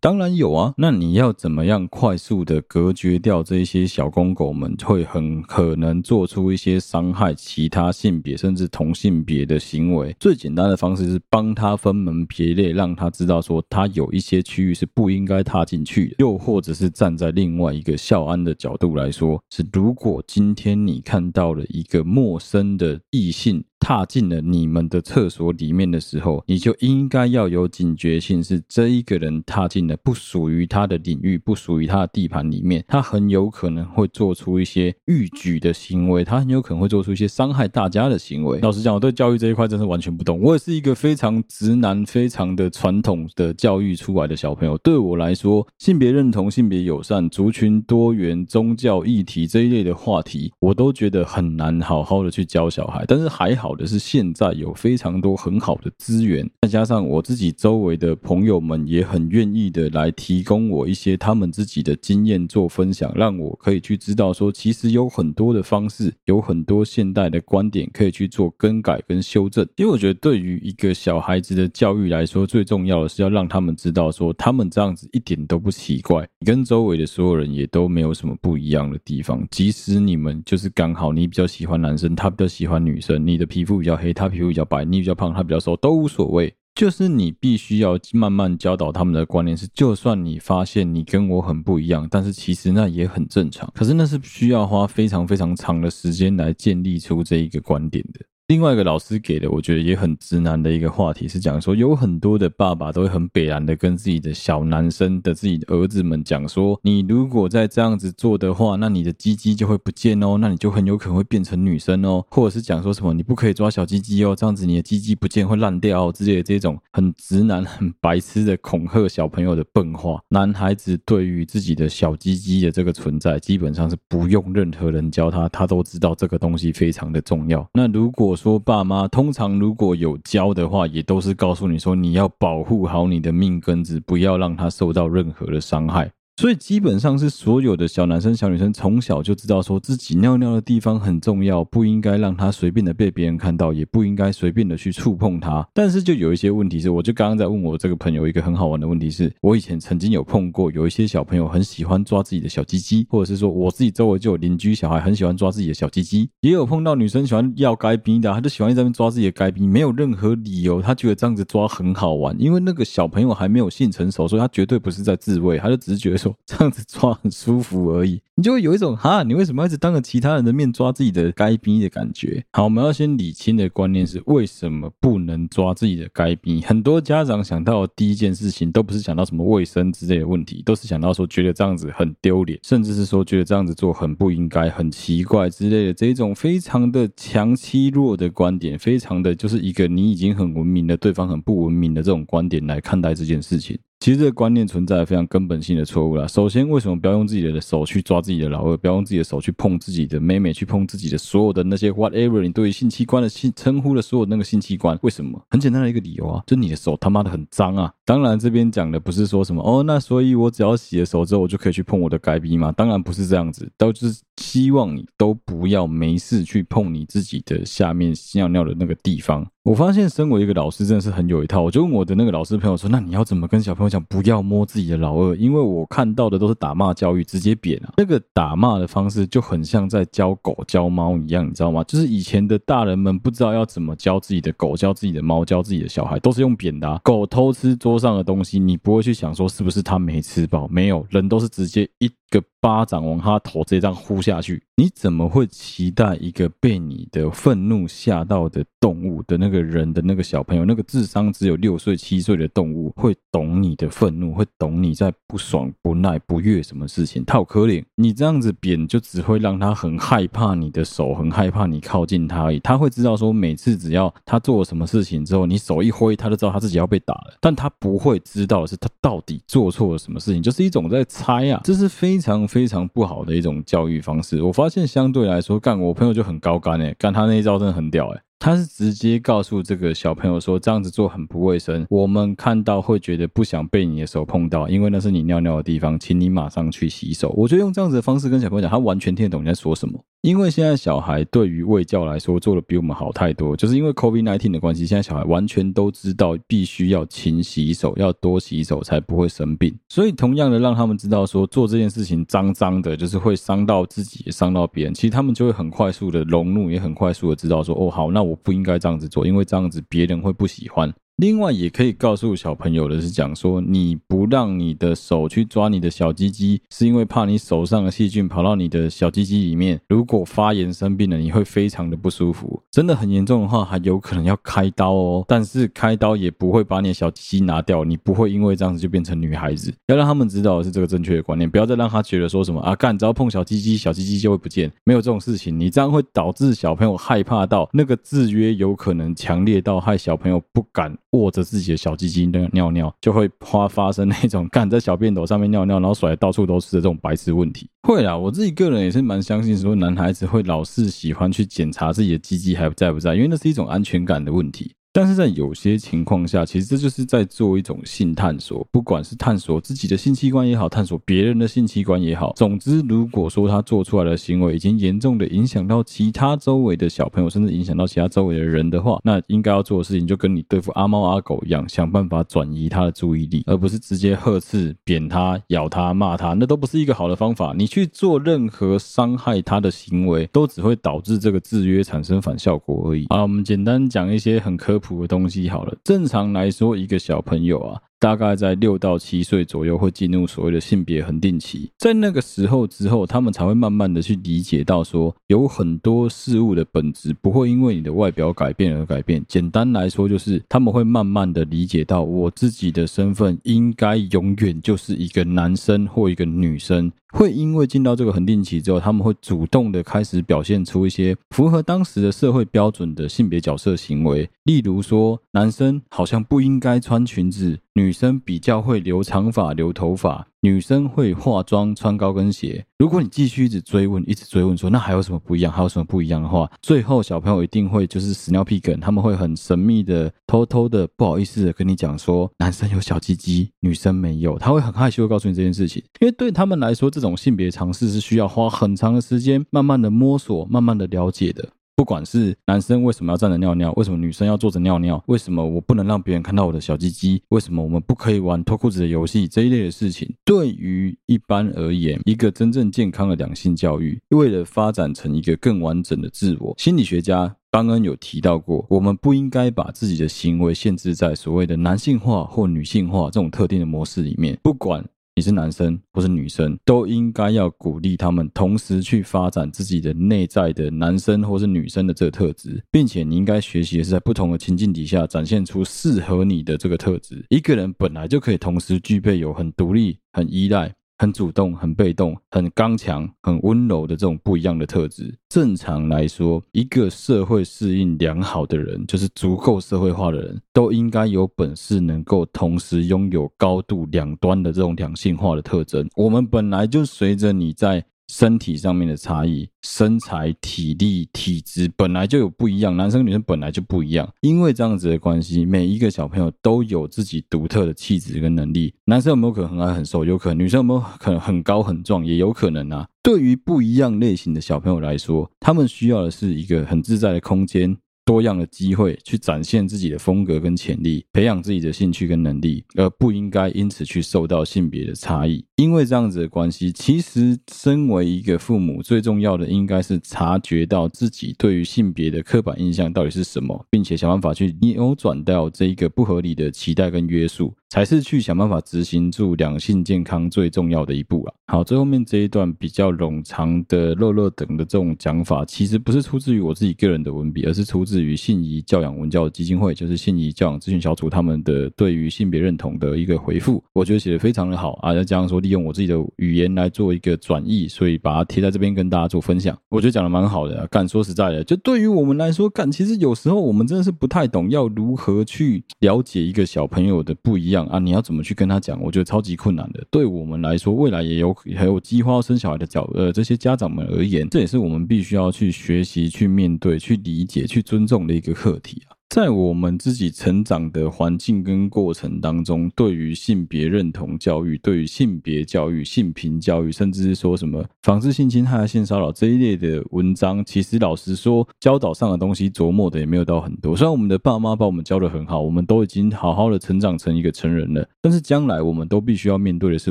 [0.00, 0.74] 当然有啊。
[0.76, 10.12] 那你要怎么样快速的隔绝掉这些小公狗们，会很可能做出一些伤害其他性别甚至同性别的行为？
[10.18, 23.64] 最简单的方式是帮他分门别类，让他知道说他有一些区域是不应该踏进去的，又或者是站在另外一个孝安的角度来说，是如果今天你看到了一个陌生的异性。
[23.88, 38.58] 踏进了你们的厕所里面的时候，你就应该要有警觉性，是这一个人踏进了不属于他的领域、不属于他的地盘里面，他很有可能会做出一些逾矩的行为，他很有可能会做出一些伤害大家的行为。
[38.60, 40.38] 老实讲，我对教育这一块真是完全不懂。
[40.38, 44.76] 我也是一个非常直男、非常的传统的教育出来的小朋友。
[44.76, 53.06] 对我来说，性别认同、性别友善、族群多元、宗教议题这一类的话题，我都觉得很难好好的去教小孩。
[53.08, 53.77] 但是还好。
[53.78, 69.66] 的是，现在有非常多很好的资源，再加上我自己周围的朋友们也很愿意的来提供我一些他们自己的经验做分享，让我可以去知道说，其实有很多的方式，有很多现代的观点可以去做更改跟修正。
[69.76, 79.44] 因为我觉得，对于一个小孩子的教育来说，最重要的是要让他们知道说，他们这样子一点都不奇怪，你跟周围的所有人也都没有什么不一样的地方。
[79.50, 83.48] 即使你们就是刚好你比较喜欢男生，他比较喜欢女生，你的。
[83.48, 86.52] 皮肤比较黑，他皮肤比较白，你比较胖，他比较瘦，都无所谓。
[86.74, 93.68] 就是你必须要慢慢教导他们的观念是，就算你发现你跟我很不一样，但是其实那也很正常。
[93.74, 98.20] 可是那是需要花非常非常长的时间来建立出这一个观点的。
[98.48, 120.22] 另外一个老师给的，我觉得也很直男的一个话题是讲说，有很多的爸爸都会很北然的跟自己的小男生的自己的儿子们讲说，你如果再这样子做的话，那你的鸡鸡就会不见哦，那你就很有可能会变成女生哦，或者是讲说什么你不可以抓小鸡鸡哦，这样子你的鸡鸡不见会烂掉哦之类的这种很直男、很白痴的恐吓小朋友的笨话。
[120.30, 127.68] 男孩子对于自己的小鸡鸡的这个存在，基本上是不用任何人教他，他都知道这个东西非常的重要。
[127.74, 136.08] 那如果说爸妈通常如果有教的话，也都是告诉你说，你要保护好你的命根子，不要让他受到任何的伤害。
[136.38, 145.68] 所以基本上是所有的小男生、小女生从小就知道说自己尿尿的地方很重要，不应该让他随便的被别人看到，也不应该随便的去触碰它。
[145.74, 168.20] 但是就有一些问题是，我就刚刚在问我这个朋友一个很好玩的问题是，我以前曾经有碰过有一些小朋友很喜欢抓自己的小鸡鸡，或者是说我自己周围就有邻居小孩很喜欢抓自己的小鸡鸡，也有碰到女生喜欢要该逼的，他就喜欢在那边抓自己的该逼，没有任何理由，他觉得这样子抓很好玩，因为那个小朋友还没有性成熟，所以他绝对不是在自慰，他就只是觉得说 这样子抓很舒服而已。
[168.34, 172.44] 你就会有一种哈，你为什么一直当着其他人的面抓自己的该逼的感觉？
[172.52, 176.60] 好，我们要先理清的观念是为什么不能抓自己的该逼？
[176.62, 193.76] 很多家长想到第一件事情都不是想到什么卫生之类的问题，都是想到说觉得这样子很丢脸，甚至是说觉得这样子做很不应该、很奇怪之类的这一种非常的强欺弱的观点，非常的就是一个你已经很文明了，对方很不文明的这种观点来看待这件事情。
[194.00, 196.24] 其实这个观念存在非常根本性的错误啦。
[196.26, 198.76] 首先，为什么不要用自己的手去抓自己的老二？
[198.76, 204.96] 不要用自己的手去碰自己的妹妹，去碰自己的所有的那些 whatever 你对于性器官的性称呼的所有那个性器官？
[205.02, 205.44] 为什么？
[205.50, 207.92] 很简单的一个理由啊，就你的手他妈的很脏啊！
[208.04, 212.70] 当然，这边讲的不是说什么哦，那所以我只要洗了手之后，我就可以去碰我的该逼吗？
[212.72, 219.44] 当然不是这样子，都是希望你都不要没事去碰你自己的下面尿尿的那个地方。
[219.68, 221.60] 我发现，身为一个老师，真的是很有一套。
[221.60, 227.92] 我就问我的那个老师朋友说：“那你要怎么跟小朋友讲不要摸自己的老二？”因为我看到的都是打骂教育，直接扁啊。
[227.98, 231.84] 那个打骂的方式就很像在教狗教猫一样，你知道吗？
[231.84, 236.98] 就是以前的大人们不知道要怎么教自己的狗、教自己的猫、教自己的小孩，都是用扁的啊。
[237.04, 240.66] 狗偷吃桌上的东西，你不会去想说是不是它没吃饱？
[240.68, 244.62] 没有，人都是直接一个巴掌往他头这样呼下去。
[244.76, 257.24] 你怎么会期待一个被你的愤怒吓到的动物的那个人的那个小朋友，那个智商只有六岁七岁的动物会懂你的愤怒，会懂你在不爽、不耐、不悦什么事情？
[257.24, 262.60] 他有可怜，你这样子扁就只会让他很害怕你的手，很害怕你靠近他而已。
[262.60, 267.36] 他会知道说，每次只要他做了什么事情之后，你手一挥，他就知道他自己要被打了。
[267.40, 274.42] 但他不会知道的是，他到底做错了什么事情，就是一种在猜啊，这是非非常非常不好的一种教育方式。
[274.42, 278.20] 我发现相对来说，干我朋友就很高干诶，干他那一招真的很屌诶。
[278.38, 287.34] 他是直接告诉这个小朋友说，这样子做很不卫生，我们看到会觉得不想被你的手碰到，因为那是你尿尿的地方，请你马上去洗手。
[287.36, 289.98] 我觉得用这样子的方式跟小朋友讲，他完全听得懂你在说什么。
[290.22, 299.72] 因为现在小孩对于卫教来说做的比我们好太多，就是因为 COVID-19 的关系，现在小孩完全都知道必须要勤洗手，要多洗手才不会生病。
[299.88, 304.94] 所以同样的让他们知道说做这件事情脏脏的，就是会伤到自己，也伤到别人。
[304.94, 310.92] 其实他们就会很快速的融入，也很快速的知道说哦好，那我不应该这样子做，因为这样子别人会不喜欢。
[311.20, 322.62] 另外，也可以告诉小朋友的是，讲说你不让你的手去抓你的小鸡鸡，是因为怕你手上的细菌跑到你的小鸡鸡里面，如果发炎生病了，你会非常的不舒服。
[322.70, 325.24] 真的很严重的话，还有可能要开刀哦。
[325.26, 329.74] 但是开刀也不会把你的小鸡鸡拿掉，你不会因为这样子就变成女孩子。
[329.88, 335.58] 要让他们知道的是这个正确的观念，不要再让他觉得说什么啊，干只要碰小鸡鸡，小鸡鸡就会不见，没有这种事情。
[335.58, 340.96] 你这样会导致小朋友害怕到那个制约有可能强烈到害小朋友不敢。
[341.12, 347.68] 握着自己的小鸡鸡那尿尿，就会发发生那种 干在小便斗上面尿尿，然后甩到处都是的这种白痴问题。
[347.82, 354.74] 会啦，我自己个人也是蛮相信说男孩子会老是喜欢去检查自己的鸡鸡还在不在，因为那是一种安全感的问题。
[354.98, 362.32] 但是在有些情况下，其实这就是在做一种性探索，不管是探索自己的性器官也好，探索别人的性器官也好。
[362.34, 377.54] 总之，如果说他做出来的行为已经严重的影响到其他周围的小朋友，甚至影响到其他周围的人的话，那应该要做的事情就跟你对付阿猫阿狗一样，想办法转移他的注意力，而不是直接呵斥、扁他、咬他、骂他，那都不是一个好的方法。
[377.56, 383.06] 你去做任何伤害他的行为，都只会导致这个制约产生反效果而已。
[383.10, 384.87] 好，我们简单讲一些很科普。
[385.00, 387.82] 的东西好了，正常来说，一个小朋友啊。
[388.00, 399.24] 大概在六到七岁左右会进入所谓的性别恒定期，在那个时候之后，他们才会慢慢的去理解到说，有很多事物的本质不会因为你的外表改变而改变。
[399.26, 406.92] 简单来说，就是他们会慢慢的理解到，我自己的身份应该永远就是一个男生或一个女生。
[407.10, 417.58] 会因为进到这个恒定期之后，他们会主动的开始表现出一些符合当时的社会标准的性别角色行为，例如说，男生好像不应该穿裙子。
[417.78, 422.66] 女生比较会留长发、留头发，女生会化妆、穿高跟鞋。
[422.76, 425.52] 如果你继续一直追问、一直追问说，那还有什么不一样？
[425.52, 434.36] 还有什么不一样的话，最后小朋友一定会就是屎尿屁梗，他们会很神秘的、偷偷的、不好意思的跟你讲说，男生有小鸡鸡，女生没有。
[434.40, 441.50] 他会很害羞的告诉你这件事情，因为对他们来说，这种性别尝试是需要花很长的时间，慢慢的摸索、慢慢的了解的。
[441.78, 464.84] 不管是男生为什么要站着尿尿，为什么女生要坐着尿尿，为什么我不能让别人看到我的小鸡鸡，为什么我们不可以玩脱裤子的游戏这一类的事情，对于一般而言，一个真正健康的两性教育，为了发展成一个更完整的自我，心理学家邦恩有提到过，我们不应该把自己的行为限制在所谓的男性化或女性化这种特定的模式里面，不管。
[465.18, 477.26] 你是男生或是女生，都应该要鼓励他们同时去发展自己的内在的男生或是女生的这个特质，并且你应该学习的是在不同的情境底下展现出适合你的这个特质。
[477.30, 480.72] 一个人本来就可以同时具备有很独立、很依赖。
[480.98, 485.16] 很主动、很被动、很刚强、很温柔的这种不一样的特质。
[485.28, 495.88] 正常来说，一个社会适应良好的人，就是足够社会化的人，都应该有本事能够同时拥有高度两端的这种两性化的特征。
[495.94, 497.84] 我们本来就随着你在。
[498.08, 504.08] 身体上面的差异，身材、体力、体质本来就有不一样，男生女生本来就不一样。
[504.22, 508.74] 因为这样子的关系，每一个小朋友都有自己独特的气质跟能力。
[508.86, 510.04] 男生有没有可能很矮很瘦？
[510.04, 510.38] 有可能。
[510.38, 512.04] 女生有没有可能很高很壮？
[512.04, 512.88] 也有可能啊。
[513.02, 517.76] 对于不一样类型的小朋友来说，他们需要的是一个很自在的空间。
[518.08, 525.44] 多样的机会去展现自己的风格跟潜力，培养自己的兴趣跟能力，而不应该因此去受到性别的差异。
[525.56, 537.54] 因为这样子的关系，其实身为一个父母，最重要的应该是察觉到自己对于性别的刻板印象到底是什么，并且想办法去扭转掉这一个不合理的期待跟约束。
[537.70, 541.34] 才是去想办法执行住两性健康最重要的一步了。
[541.48, 553.62] 好，最后面这一段比较冗长的乐乐等的这种讲法，其实不是出自于我自己个人的文笔，而是出自于信谊教养文教基金会，就是信谊教养咨询小组他们的对于性别认同的一个回复。
[553.72, 559.56] 我觉得写的非常的好啊，再加上说利用我自己的语言来做一个转译，所以把它贴在这边跟大家做分享。
[559.68, 560.66] 我觉得讲的蛮好的啊。
[560.70, 567.66] 干，说实在的，就对于我们来说，干，其实有时候我们真的是不太懂要如何去了解一个小朋友的不一样。
[567.66, 568.80] 啊，你要怎么去跟他讲？
[568.82, 569.84] 我觉得超级困难的。
[569.90, 578.97] 对我们来说，未来也有还有计划要生小孩的角呃这些家长们而言，这也是我们必须要去学习、去面对、去理解、去尊重的一个课题啊。
[579.08, 593.74] 在我们自己成长的环境跟过程当中，对于性别认同教育、对于性别教育、性平教育，甚至是说什么防治性侵害、性骚扰这一类的文章，其实老实说，教导上的东西琢磨的也没有到很多。
[593.74, 599.90] 虽然我们的爸妈把我们教得很好，我们都已经好好的成长成一个成人了，但是将来我们都必须要面对的是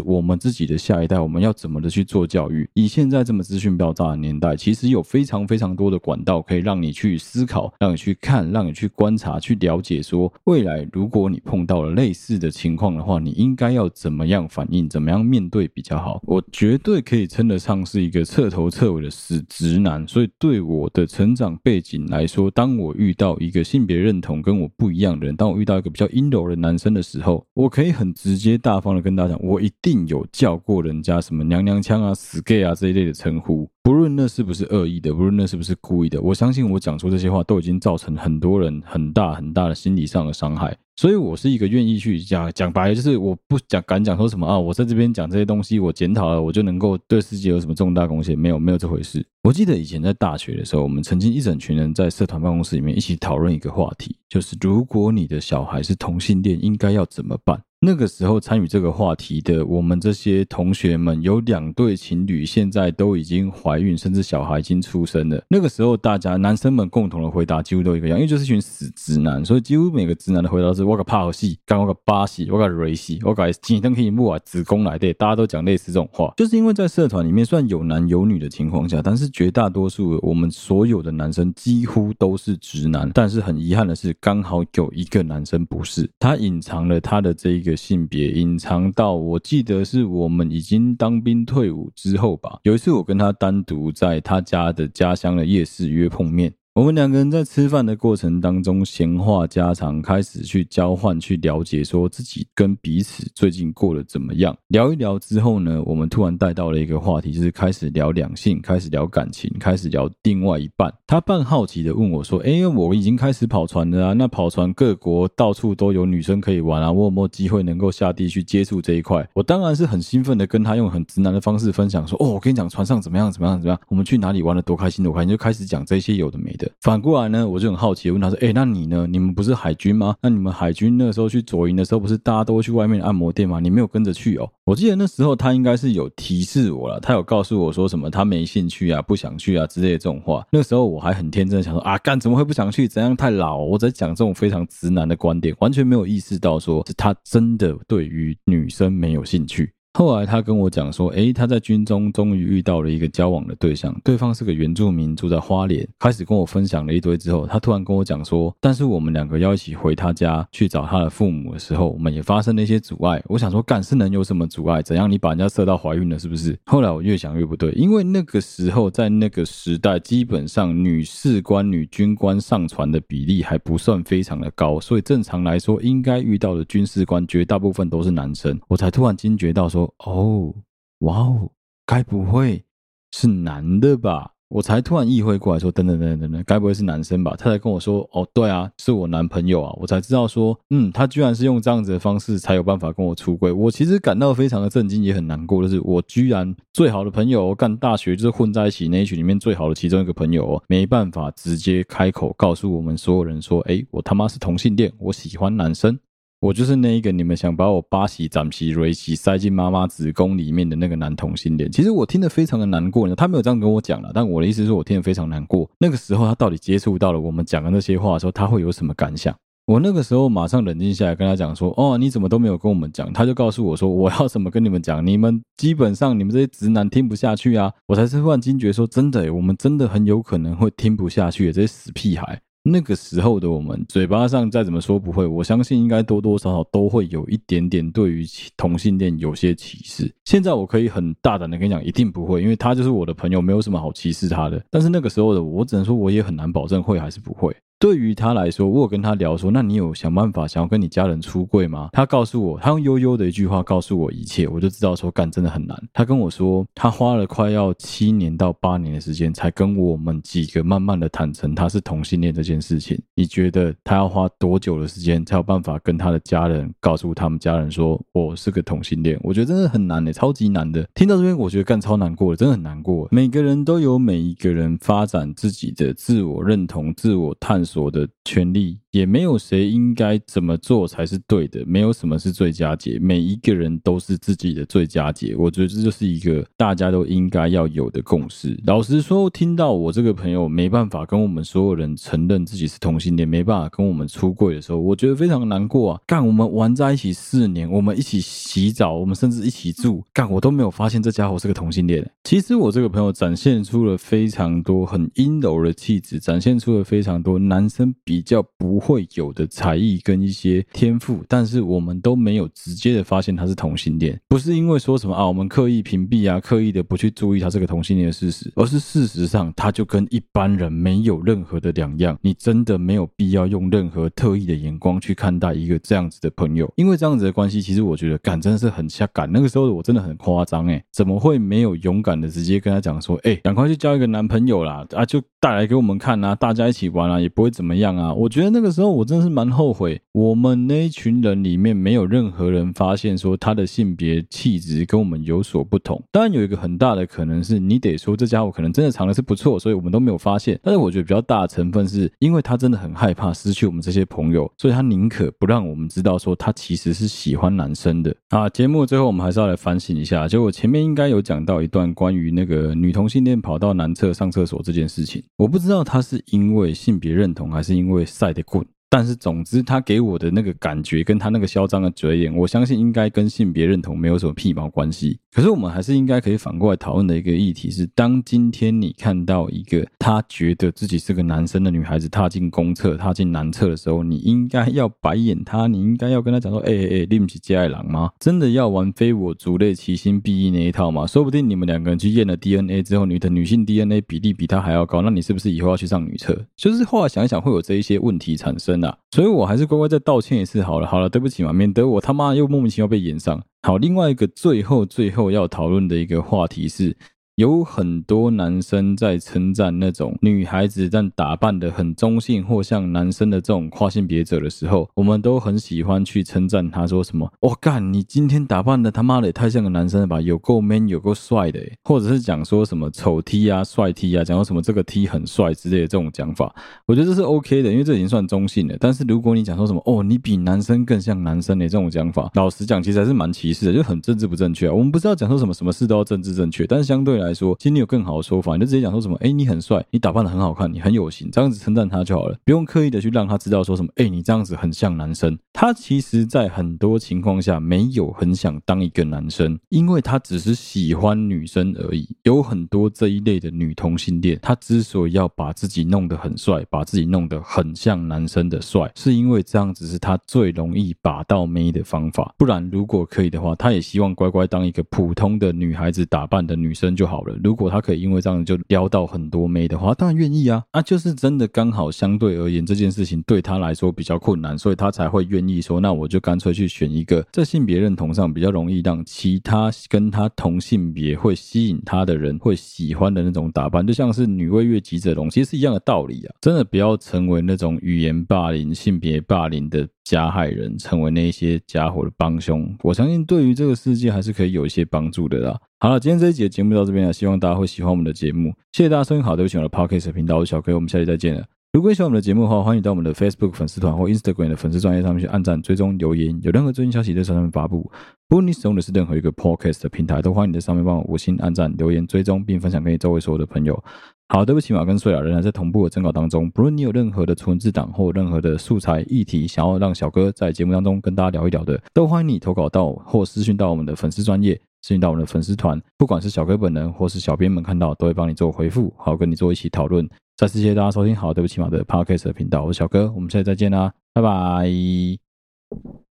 [0.05, 2.69] 我们自己的下一代，我们要怎么的去做教育？
[2.75, 9.06] 以现在这么资讯爆炸的年代，其实有非常非常多的管道可以让你去思考，让你去看，让你去观。
[9.07, 16.19] 观察去了解，说未来如果你碰到了类似的情况的话，你应该要怎么样反应，怎么样面对比较好？
[16.23, 33.69] 我绝对可以称得上是一个彻头彻尾的死直男，所以对我的成长背景来说，当我遇到一个性别认同跟我不一样的人，当我遇到一个比较阴柔的男生的时候，我可以很直接大方的跟大家讲，我一定有叫过人家什么娘娘腔啊、死 gay 啊这一类的称呼。
[33.87, 40.77] 不论那是不是恶意的，不论那是不是故意的，我相信我讲出这些话都已经造成很多人很大很大的心理上的伤害。
[40.97, 48.37] 所以，我是一个愿意去讲讲白，就是我不讲敢讲说什么啊，我在这边讲这些东西，我检讨了，我就能够对世界有什么重大贡献？
[48.37, 49.25] 没有，没有这回事。
[49.41, 57.61] 我记得以前在大学的时候，我们曾经一整群人在社团办公室里面一起讨论一个话题，就是如果你的小孩是同性恋，应该要怎么办？
[57.79, 65.39] 那个时候参与这个话题的我们这些同学们，有两对情侣现在都已经怀孕，甚至小孩已经出生了。
[65.47, 87.77] 那个时候，大家男生们共同的回答几乎都一个样，因为就是一群死直男，所以几乎每个直男的回答是：我个怕戏，干我个巴西，我个瑞西，我个今天可以木啊子宫来的，大家都讲类似这种话，就是因为在社团里面算有男有女的情况下，但是绝大多数我们所有的男生几乎都是直男，但是很遗憾的是，刚好有一个男生不是，他隐藏了他的这一个。
[87.77, 92.59] 性别隐藏到，我记得是我们已经当兵退伍之后吧。
[92.63, 96.51] 有一次我跟他单独在他家的家乡的夜市约碰面。
[96.77, 104.55] 我们两个人在吃饭的过程当中闲话家常，开始去交换、去了解，说自己跟彼此最近过得怎么样。
[104.67, 110.93] 聊一聊之后呢，我们突然带到了一个话题，就是开始聊两性，开始聊感情，开始聊另外一半。
[111.07, 126.66] 他半好奇的问我说：“哎，我已经开始跑船了啊，那跑船各国到处都有女生可以玩啊，我有没有机会能够下地去接触这一块？”我当然是很兴奋的跟他用很直男的方式分享说：“哦，我跟你讲，船上怎么样，怎么样，怎么样，我们去哪里玩的多开心，多开心。”就开始讲这些有的没的。
[126.81, 129.07] 反过来呢，我就很好奇问他说：“哎，那你呢？
[129.07, 130.15] 你们不是海军吗？
[130.21, 133.59] 那你们海军那时候去左营的时候，不是大家都去外面按摩店吗？
[133.59, 134.49] 你没有跟着去哦？
[134.65, 140.45] 我记得那时候他应该是有提示我了，他有告诉我说什么他没兴趣啊，不想去啊之类的这种话。
[140.51, 142.87] 那时候我还很天真的想说啊，干怎么会不想去？
[142.87, 143.57] 怎样太老？
[143.57, 155.89] 我在讲这种非常直男的观点，完全没有意识到说他真的对于女生没有兴趣。”后来他跟我讲说，诶，他在军中终于遇到了一个交往的对象，对方是个原住民，住在花莲。
[155.97, 163.19] 开始跟我分享了一堆之后，他突然跟我讲说，但是我们两个要一起回他家去找他的父母的时候，我们也发生了一些阻碍。
[163.25, 164.83] 我想说，干是能有什么阻碍？
[164.83, 165.09] 怎样？
[165.11, 166.55] 你把人家射到怀孕了，是不是？
[166.67, 178.59] 后来我越想越不对，因为那个时候在那个时代，基本上女士官、女军官上船的比例还不算非常的高，所以正常来说，应该遇到的军事官绝大部分都是男生。
[178.67, 179.86] 我才突然惊觉到说。
[179.99, 180.53] 哦，
[180.99, 181.51] 哇哦，
[181.85, 182.63] 该不会
[183.11, 184.33] 是男的吧？
[184.49, 187.35] 我才突然意会过来说，等等等等等，该不会是男生吧？
[187.37, 189.75] 他才跟我说，哦，对啊，是我男朋友啊。
[189.77, 193.51] 我才知道说，嗯，他居然是用这样子的方式才有办法跟我出柜。
[193.51, 205.99] 我其实感到非常的震惊，也很难过，就是我居然最好的朋友，干大学就是混在一起那一群里面最好的其中一个朋友，没办法直接开口告诉我们所有人说，诶，我他妈是同性恋，我喜欢男生。
[206.39, 211.71] 我就是那一个你们想把我巴西、斩皮、瑞西塞进妈妈子宫里面的那个男同性恋。
[211.71, 213.15] 其实我听得非常的难过呢。
[213.15, 215.67] 他没有这样跟我讲了，但我的意思是我听得非常难过。
[215.79, 219.35] 那个时候他到底接触到了我们讲的那些话的时候，他会有什么感想？
[219.65, 225.05] 我那个时候马上冷静下来，跟他讲说：“哦，你怎么都没有跟我们讲？”他就告诉我说：“我要怎么跟你们讲？
[225.05, 238.25] 你们基本上你们这些直男听不下去啊！”我才是突然惊觉说：“真的，我们真的很有可能会听不下去这些死屁孩。”那个时候的我们，嘴巴上再怎么说不会，我相信应该多多少少都会有一点点对于
[238.57, 240.13] 同性恋有些歧视。
[240.25, 244.61] 现在我可以很大胆的跟你讲，一定不会，因为他就是我的朋友，没有什么好歧视他的。
[244.69, 247.55] 但是那个时候的我，只能说我也很难保证会还是不会。
[247.79, 251.89] 对于他来说，我有跟他聊说，那你有想办法想要跟你家人出柜吗？
[251.93, 255.77] 他告诉我，他用悠悠的一句话告诉我一切，我就知道说干真的很难。
[255.93, 262.99] 他跟我说，他花了快要七年到八年的时间，才跟我们几个慢慢的坦诚他是同性恋这件事情。
[263.13, 269.19] 你觉得他要花多久的时间才有办法跟他的家人告诉他们家人说我是个同性恋？
[269.21, 270.83] 我觉得真的很难的，超级难的。
[270.95, 273.07] 听到这边，我觉得干超难过的，真的很难过。
[273.11, 277.66] 每个人都有每一个人发展自己的自我认同、自我探索。
[277.67, 285.35] 所的权利，也没有谁应该怎么做才是对的，没有什么是最佳解，每一个人都是自己的最佳解。
[285.37, 288.59] 我觉得这就是一个大家都应该要有的共识。
[288.65, 296.01] 老实说，听到我这个朋友没办法跟我们所有人承认自己是同性恋，没办法跟我们出柜的时候，我觉得非常难过啊！
[296.07, 302.09] 干，我们玩在一起四年，我们一起洗澡，我们甚至一起住，干，我都没有发现这家伙是个同性恋。
[302.23, 322.17] 其实我这个朋友展现出了非常多很阴柔的气质，展现出了非常多男生比较不会有的才艺跟一些天赋，但是我们都没有直接的发现他是同性恋，不是因为说什么啊，我们刻意屏蔽啊，刻意的不去注意他这个同性恋的事实，而是事实上他就跟一般人没有任何的两样。
[322.21, 329.29] 你真的没有必要用任何特意的眼光去看待一个这样子的朋友，因为这样子的关系，其实我觉得干真的是很瞎干。
[329.29, 338.13] 那个时候的我真的很夸张诶，怎么会没有勇敢的直接跟他讲说，哎，赶快去交一个男朋友啦，啊，就带来给我们看啊，大家一起玩啊，也不会怎么样啊。
[338.13, 346.01] 我觉得那个时候我真的是蛮后悔，我们那一群人里面没有任何人发现说他的性别气质跟我们有所不同。
[346.11, 350.59] 当然有一个很大的可能是你得说这家伙可能真的长得是不错，所以我们都没有发现。
[350.63, 358.15] 但是我觉得比较大的成分是因为他真的很害怕失去我们这些朋友，所以他宁可不让我们知道说他其实是喜欢男生的。
[358.29, 368.56] 啊，节目最后我们还是要来反省一下，就我前面应该有讲到一段关于那个女同性恋跑到男厕上厕所这件事情，我不知道他是因为性别认同还是因为晒的滚。
[368.89, 375.19] 但是总之，他给我的那个感觉，跟他那个嚣张的嘴脸，我相信应该跟性别认同没有什么屁毛关系。
[375.33, 388.09] 可是我们还是应该可以反过来讨论的一个议题是：当今天你看到一个他觉得自己是个男生的女孩子踏进公厕、踏进男厕的时候，你应该要白眼他，你应该要跟他讲说：“哎哎哎，你不是接爱郎吗？
[388.19, 391.05] 真的要玩非我族类，其心必异那一套吗？
[391.05, 396.45] 说不定你们两个人去验了 DNA 之后，你的女性 DNA 比例比他还要高，那你是不是以后要去上女厕？
[396.55, 398.97] 就是后来想一想，会有这一些问题产生啊。
[399.11, 403.41] 所以我还是乖乖再道歉一次好了，好了，对不起嘛，免得我他妈又莫名其妙被演上。
[403.63, 406.95] 好，另外一个最后最后要讨论的一个话题是。
[407.37, 426.51] 有很多男生在称赞那种女孩子但打扮的很中性或像男生的这种跨性别者的时候，我们都很喜欢去称赞他，说什么“我干，你今天打扮的他妈的也太像个男生了吧，有够 man，有够帅的”，或者是讲说什么丑 T 啊、帅 T 啊，讲说什么这个 T 很帅之类的这种讲法，
[426.87, 428.75] 我觉得这是 OK 的，因为这已经算中性了。
[428.79, 434.73] 但是如果你讲说什么“哦，你比男生更像男生”的这种讲法，老实讲，其实还是蛮歧视的，就很政治不正确啊。
[434.73, 437.26] 我们不是要讲说什么什么事都要政治正确，但是相对来。
[437.27, 445.37] 来说，其实你有更好的说法，你就直接讲说什么，哎，你很帅，你打扮的很好看，你很有型，这样子称赞他就好了，不用刻意的去让他知道说什么，哎，你这样子很像男生。
[445.51, 452.07] 他其实，在很多情况下没有很想当一个男生，因为他只是喜欢女生而已。
[452.23, 462.33] 有很多这一类的女同性恋，他之所以要把自己弄得很帅，把自己弄得很像男生的帅，是因为这样子是他最容易把到妹的方法。
[462.37, 467.16] 不然，如果可以的话，他也希望乖乖当一个普通的女孩子打扮的女生就好。
[467.17, 470.63] 好了，如果他可以因为这样就撩到很多妹的话，当然愿意啊。
[470.69, 486.35] 啊，就是真的刚好相对而言，这件事情对他来说比较困难，所以他才会愿意说，那我就干脆去选一个在性别认同上比较容易让其他跟他同性别会吸引他的人会喜欢的那种打扮，就像是女为悦己者容，其实是一样的道理啊。
[486.39, 492.73] 真的不要成为那种语言霸凌、性别霸凌的加害人，成为那些家伙的帮凶。
[492.81, 495.59] 我相信对于这个世界还是可以有一些帮助的啦。
[495.79, 498.53] 好了，今天这一集的节目到这边了，希望大家会喜欢我们的节目。
[498.71, 501.43] 谢谢大家收听，好，对不起，我的 Podcast 频道，我是小 K，我们下期再见了。
[501.73, 507.91] 如果喜欢我们的节目的话，欢迎到我们的 Facebook 粉丝团或 Instagram 的粉丝专页上面去按赞、追踪、留言，有任何最新消息在上面发布。
[508.29, 513.83] 不论你使用的是任何一个 Podcast 的平台，都欢迎你在上面帮我五星按赞、留言、追踪，并分享给你周围所有的朋友。
[514.29, 516.49] 好，对不起，马跟睡了，仍然在同步的征稿当中。
[516.51, 524.59] 不论你有任何的存字档或任何的素材议题，想要让小哥在节目当中跟大家聊一聊的，都欢迎你投稿到或私讯到我们的粉丝专业。
[524.79, 530.07] 进入到我们的粉丝团，不管是小哥本人或是小编们看到，都会帮你做回复，好跟你做一起讨论。
[530.37, 536.06] 再次谢谢大家收听，好，对不起嘛的 Podcast 的频道，我是小哥，我们下次再见啦，拜拜。